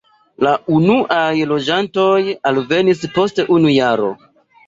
La 0.45 0.51
unuaj 0.75 1.33
loĝantoj 1.51 2.15
alvenis 2.53 3.05
post 3.19 3.43
unu 3.59 3.75
jaro. 3.77 4.09